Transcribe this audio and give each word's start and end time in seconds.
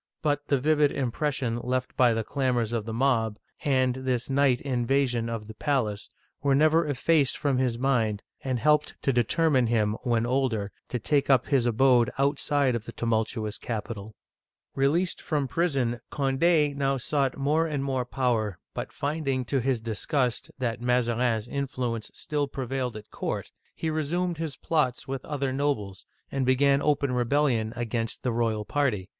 But 0.23 0.47
the 0.47 0.59
vivid 0.59 0.91
impression 0.91 1.59
left 1.63 1.95
by 1.95 2.15
the 2.15 2.23
clamors 2.23 2.73
of 2.73 2.85
the 2.87 2.91
mob, 2.91 3.37
and 3.63 3.93
this 3.97 4.31
night 4.31 4.59
invasion 4.61 5.29
of 5.29 5.45
the 5.45 5.53
palace, 5.53 6.09
were 6.41 6.55
never 6.55 6.87
effaced 6.87 7.37
from 7.37 7.59
his 7.59 7.77
mind, 7.77 8.23
and 8.43 8.57
helped 8.57 8.95
to 9.03 9.13
determine 9.13 9.67
him, 9.67 9.93
when 10.01 10.25
older, 10.25 10.71
to 10.89 10.97
take 10.97 11.29
up 11.29 11.45
his 11.45 11.67
abode 11.67 12.09
outside 12.17 12.73
of 12.73 12.85
the 12.85 12.91
tumultuous 12.91 13.59
capital. 13.59 14.15
Released 14.73 15.21
from 15.21 15.47
prison, 15.47 15.99
Cond6 16.11 16.75
now 16.75 16.97
sought 16.97 17.37
more 17.37 17.67
and 17.67 17.83
more 17.83 18.03
power, 18.03 18.57
but 18.73 18.91
finding, 18.91 19.45
to 19.45 19.59
his 19.61 19.79
disgust, 19.79 20.49
that 20.57 20.81
Mazarin's 20.81 21.47
influence 21.47 22.09
still 22.15 22.47
prevailed 22.47 22.95
at 22.95 23.11
court, 23.11 23.51
he 23.75 23.91
resumed 23.91 24.39
his 24.39 24.55
plots 24.55 25.07
with 25.07 25.23
other 25.25 25.53
nobles, 25.53 26.07
and 26.31 26.43
began 26.43 26.81
open 26.81 27.11
rebellion 27.11 27.71
against 27.75 28.23
the 28.23 28.31
royal 28.31 28.65
party. 28.65 29.07